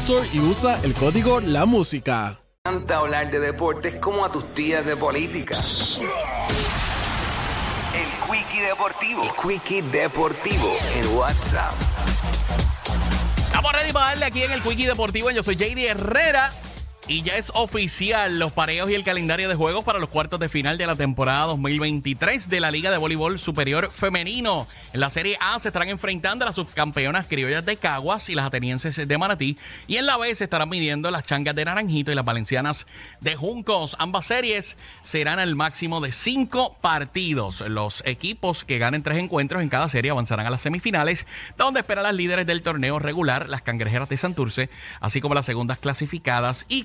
Store 0.00 0.28
y 0.30 0.40
usa 0.40 0.78
el 0.84 0.92
código 0.92 1.40
La 1.40 1.64
Música. 1.64 2.38
encanta 2.66 2.98
hablar 2.98 3.30
de 3.30 3.40
deportes 3.40 3.96
como 3.96 4.26
a 4.26 4.30
tus 4.30 4.52
tías 4.52 4.84
de 4.84 4.94
política. 4.94 5.58
El 7.94 8.30
Quickie 8.30 8.60
Deportivo. 8.60 9.22
El 9.22 9.30
Quickie 9.30 9.82
Deportivo 9.82 10.74
en 10.94 11.16
WhatsApp. 11.16 11.72
Estamos 13.38 13.72
ready 13.72 13.92
para 13.92 14.06
darle 14.08 14.26
aquí 14.26 14.42
en 14.42 14.52
el 14.52 14.62
Quickie 14.62 14.86
Deportivo. 14.86 15.30
Yo 15.30 15.42
soy 15.42 15.56
JD 15.56 15.78
Herrera. 15.88 16.50
Y 17.08 17.22
ya 17.22 17.36
es 17.36 17.52
oficial 17.54 18.40
los 18.40 18.50
pareos 18.50 18.90
y 18.90 18.94
el 18.94 19.04
calendario 19.04 19.48
de 19.48 19.54
juegos 19.54 19.84
para 19.84 20.00
los 20.00 20.10
cuartos 20.10 20.40
de 20.40 20.48
final 20.48 20.76
de 20.76 20.88
la 20.88 20.96
temporada 20.96 21.44
2023 21.44 22.48
de 22.48 22.58
la 22.58 22.72
Liga 22.72 22.90
de 22.90 22.96
Voleibol 22.96 23.38
Superior 23.38 23.92
Femenino. 23.92 24.66
En 24.92 24.98
la 24.98 25.08
Serie 25.08 25.36
A 25.40 25.60
se 25.60 25.68
estarán 25.68 25.88
enfrentando 25.88 26.44
a 26.44 26.46
las 26.46 26.56
subcampeonas 26.56 27.28
criollas 27.28 27.64
de 27.64 27.76
Caguas 27.76 28.28
y 28.28 28.34
las 28.34 28.46
atenienses 28.46 28.96
de 28.96 29.18
Manatí. 29.18 29.56
Y 29.86 29.98
en 29.98 30.06
la 30.06 30.16
B 30.16 30.34
se 30.34 30.44
estarán 30.44 30.68
midiendo 30.68 31.08
las 31.12 31.22
changas 31.22 31.54
de 31.54 31.64
Naranjito 31.64 32.10
y 32.10 32.16
las 32.16 32.24
valencianas 32.24 32.88
de 33.20 33.36
Juncos. 33.36 33.94
Ambas 34.00 34.26
series 34.26 34.76
serán 35.02 35.38
al 35.38 35.54
máximo 35.54 36.00
de 36.00 36.10
cinco 36.10 36.76
partidos. 36.80 37.60
Los 37.60 38.02
equipos 38.04 38.64
que 38.64 38.78
ganen 38.78 39.04
tres 39.04 39.18
encuentros 39.18 39.62
en 39.62 39.68
cada 39.68 39.88
serie 39.88 40.10
avanzarán 40.10 40.46
a 40.46 40.50
las 40.50 40.62
semifinales, 40.62 41.24
donde 41.56 41.80
esperan 41.80 42.02
las 42.02 42.16
líderes 42.16 42.48
del 42.48 42.62
torneo 42.62 42.98
regular, 42.98 43.48
las 43.48 43.62
cangrejeras 43.62 44.08
de 44.08 44.16
Santurce, 44.16 44.70
así 45.00 45.20
como 45.20 45.36
las 45.36 45.46
segundas 45.46 45.78
clasificadas 45.78 46.66
y 46.68 46.82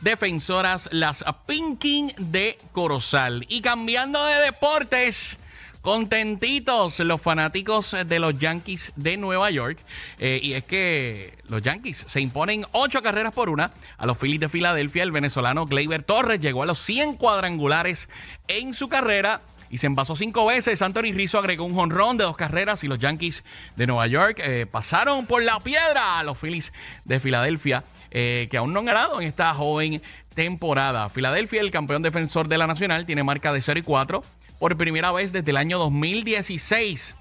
defensoras, 0.00 0.88
las 0.92 1.24
Pinking 1.46 2.12
de 2.18 2.58
Corozal. 2.72 3.46
Y 3.48 3.62
cambiando 3.62 4.24
de 4.24 4.36
deportes. 4.36 5.36
Contentitos 5.80 6.98
los 6.98 7.22
fanáticos 7.22 7.96
de 8.04 8.18
los 8.18 8.38
Yankees 8.38 8.92
de 8.96 9.16
Nueva 9.16 9.50
York. 9.50 9.78
Eh, 10.18 10.40
y 10.42 10.52
es 10.54 10.64
que 10.64 11.38
los 11.48 11.62
Yankees 11.62 12.04
se 12.06 12.20
imponen 12.20 12.66
ocho 12.72 13.00
carreras 13.00 13.32
por 13.32 13.48
una 13.48 13.70
a 13.96 14.04
los 14.04 14.18
Phillies 14.18 14.40
de 14.40 14.48
Filadelfia. 14.48 15.04
El 15.04 15.12
venezolano 15.12 15.66
Gleyber 15.66 16.02
Torres 16.02 16.40
llegó 16.40 16.64
a 16.64 16.66
los 16.66 16.80
100 16.80 17.16
cuadrangulares 17.16 18.08
en 18.48 18.74
su 18.74 18.88
carrera 18.88 19.40
y 19.70 19.78
se 19.78 19.86
envasó 19.86 20.16
cinco 20.16 20.46
veces. 20.46 20.80
Anthony 20.82 21.12
Rizzo 21.14 21.38
agregó 21.38 21.64
un 21.64 21.74
jonrón 21.74 22.16
de 22.16 22.24
dos 22.24 22.36
carreras 22.36 22.84
y 22.84 22.88
los 22.88 22.98
Yankees 22.98 23.44
de 23.76 23.86
Nueva 23.86 24.06
York 24.06 24.40
eh, 24.42 24.66
pasaron 24.70 25.26
por 25.26 25.42
la 25.42 25.60
piedra 25.60 26.18
a 26.18 26.22
los 26.24 26.38
Phillies 26.38 26.72
de 27.04 27.20
Filadelfia, 27.20 27.84
eh, 28.10 28.48
que 28.50 28.56
aún 28.56 28.72
no 28.72 28.80
han 28.80 28.86
ganado 28.86 29.20
en 29.20 29.28
esta 29.28 29.52
joven 29.54 30.02
temporada. 30.34 31.08
Filadelfia, 31.10 31.60
el 31.60 31.70
campeón 31.70 32.02
defensor 32.02 32.48
de 32.48 32.58
la 32.58 32.66
Nacional, 32.66 33.06
tiene 33.06 33.22
marca 33.24 33.52
de 33.52 33.60
0 33.60 33.80
y 33.80 33.82
4 33.82 34.22
por 34.58 34.76
primera 34.76 35.12
vez 35.12 35.32
desde 35.32 35.50
el 35.50 35.56
año 35.56 35.78
2016. 35.78 37.14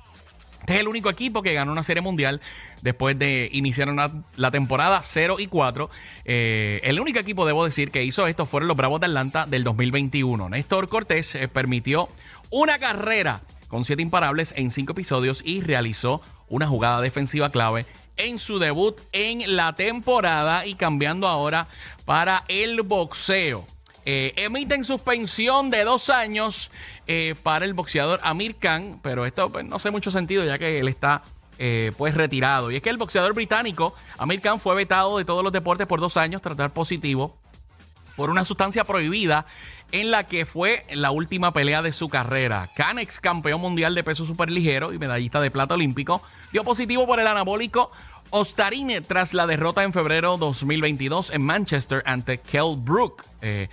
Este 0.61 0.73
es 0.73 0.79
el 0.81 0.87
único 0.87 1.09
equipo 1.09 1.41
que 1.43 1.53
ganó 1.53 1.71
una 1.71 1.83
serie 1.83 2.01
mundial 2.01 2.41
después 2.81 3.17
de 3.17 3.49
iniciar 3.53 3.89
una- 3.89 4.11
la 4.35 4.51
temporada 4.51 5.01
0 5.03 5.37
y 5.39 5.47
4. 5.47 5.89
Eh, 6.25 6.81
el 6.83 6.99
único 6.99 7.19
equipo, 7.19 7.45
debo 7.45 7.63
decir, 7.63 7.89
que 7.91 8.03
hizo 8.03 8.27
esto 8.27 8.45
fueron 8.45 8.67
los 8.67 8.75
Bravos 8.75 8.99
de 8.99 9.05
Atlanta 9.05 9.45
del 9.45 9.63
2021. 9.63 10.49
Néstor 10.49 10.89
Cortés 10.89 11.37
permitió 11.53 12.09
una 12.49 12.79
carrera 12.79 13.41
con 13.67 13.85
siete 13.85 14.01
imparables 14.01 14.53
en 14.55 14.71
cinco 14.71 14.93
episodios 14.93 15.41
y 15.43 15.61
realizó 15.61 16.21
una 16.49 16.67
jugada 16.67 17.01
defensiva 17.01 17.51
clave 17.51 17.85
en 18.15 18.39
su 18.39 18.59
debut 18.59 18.99
en 19.11 19.55
la 19.55 19.75
temporada 19.75 20.65
y 20.65 20.75
cambiando 20.75 21.27
ahora 21.27 21.67
para 22.05 22.43
el 22.47 22.81
boxeo. 22.81 23.65
Eh, 24.05 24.33
emiten 24.37 24.85
suspensión 24.85 25.69
de 25.69 25.83
dos 25.83 26.09
años 26.09 26.71
eh, 27.07 27.35
para 27.43 27.65
el 27.65 27.73
boxeador 27.73 28.21
Amir 28.23 28.55
Khan, 28.55 28.99
pero 29.03 29.25
esto 29.25 29.51
pues, 29.51 29.65
no 29.65 29.75
hace 29.75 29.91
mucho 29.91 30.11
sentido 30.11 30.45
ya 30.45 30.57
que 30.57 30.79
él 30.79 30.87
está 30.87 31.23
eh, 31.59 31.91
pues 31.97 32.13
retirado. 32.13 32.71
Y 32.71 32.77
es 32.77 32.81
que 32.81 32.89
el 32.89 32.97
boxeador 32.97 33.33
británico 33.33 33.93
Amir 34.17 34.39
Khan 34.39 34.61
fue 34.61 34.75
vetado 34.75 35.17
de 35.17 35.25
todos 35.25 35.43
los 35.43 35.51
deportes 35.51 35.87
por 35.87 35.99
dos 35.99 36.15
años, 36.15 36.41
tratar 36.41 36.71
positivo 36.71 37.37
por 38.17 38.29
una 38.29 38.43
sustancia 38.43 38.83
prohibida 38.83 39.45
en 39.93 40.11
la 40.11 40.25
que 40.25 40.45
fue 40.45 40.85
la 40.91 41.11
última 41.11 41.53
pelea 41.53 41.81
de 41.81 41.93
su 41.93 42.09
carrera. 42.09 42.69
Khan, 42.75 42.99
ex 42.99 43.21
campeón 43.21 43.61
mundial 43.61 43.95
de 43.95 44.03
peso 44.03 44.25
superligero 44.25 44.91
y 44.91 44.97
medallista 44.97 45.39
de 45.39 45.51
plata 45.51 45.75
olímpico, 45.75 46.21
dio 46.51 46.65
positivo 46.65 47.07
por 47.07 47.21
el 47.21 47.27
anabólico 47.27 47.91
Ostarine 48.29 48.99
tras 48.99 49.33
la 49.33 49.47
derrota 49.47 49.83
en 49.83 49.93
febrero 49.93 50.35
2022 50.35 51.31
en 51.31 51.45
Manchester 51.45 52.03
ante 52.05 52.39
Kell 52.39 52.75
Brook. 52.77 53.23
Eh, 53.41 53.69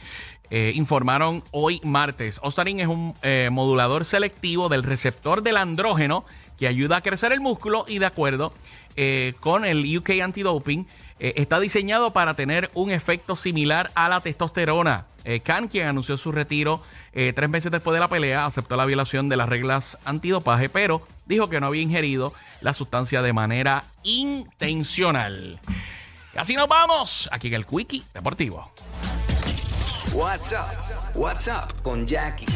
eh, 0.51 0.73
informaron 0.75 1.43
hoy 1.51 1.81
martes. 1.83 2.39
Ostarin 2.43 2.79
es 2.79 2.87
un 2.87 3.15
eh, 3.23 3.49
modulador 3.51 4.05
selectivo 4.05 4.69
del 4.69 4.85
receptor 4.85 5.43
del 5.43 5.57
andrógeno 5.57 6.25
que 6.59 6.69
ayuda 6.69 6.99
a 6.99 7.01
crecer 7.01 7.33
el 7.33 7.41
músculo 7.41 7.85
y 7.89 7.99
de 7.99 8.07
acuerdo 8.07 8.53
eh, 8.97 9.35
con 9.41 9.65
el 9.65 9.97
UK 9.97 10.11
Antidoping 10.23 10.87
eh, 11.21 11.35
está 11.37 11.61
diseñado 11.61 12.13
para 12.13 12.35
tener 12.35 12.71
un 12.75 12.91
efecto 12.91 13.37
similar 13.37 13.91
a 13.95 14.09
la 14.09 14.21
testosterona. 14.21 15.07
Eh, 15.25 15.41
Khan, 15.41 15.69
quien 15.69 15.87
anunció 15.87 16.17
su 16.17 16.33
retiro 16.33 16.83
eh, 17.13 17.33
tres 17.33 17.49
meses 17.49 17.71
después 17.71 17.95
de 17.95 18.01
la 18.01 18.09
pelea, 18.09 18.45
aceptó 18.45 18.77
la 18.77 18.85
violación 18.85 19.29
de 19.29 19.37
las 19.37 19.49
reglas 19.49 19.97
antidopaje, 20.05 20.69
pero 20.69 21.01
dijo 21.27 21.49
que 21.49 21.61
no 21.61 21.69
había 21.69 21.83
ingerido 21.83 22.35
la 22.61 22.75
sustancia 22.75 23.23
de 23.23 23.33
manera 23.33 23.85
intencional. 24.03 25.61
Y 26.35 26.39
así 26.39 26.57
nos 26.57 26.69
vamos, 26.69 27.29
aquí 27.31 27.49
en 27.49 27.55
el 27.55 27.67
Quickie 27.67 28.03
Deportivo. 28.13 28.73
WhatsApp. 30.13 30.75
WhatsApp 31.15 31.73
con 31.83 32.07
Jackie. 32.07 32.55